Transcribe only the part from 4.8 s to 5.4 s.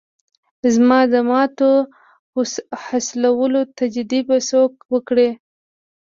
وکړي.